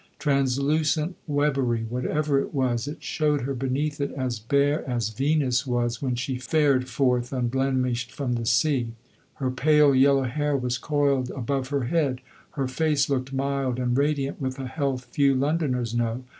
[0.17, 6.01] Translucent webbery, whatever it was, it showed her beneath it as bare as Venus was
[6.01, 8.93] when she fared forth unblemished from the sea.
[9.35, 12.21] Her pale yellow hair was coiled above her head;
[12.53, 16.23] her face looked mild and radiant with a health few Londoners know.